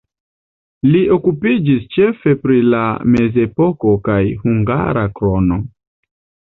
[0.93, 2.81] Li okupiĝis ĉefe pri la
[3.17, 5.65] mezepoko kaj hungara krono.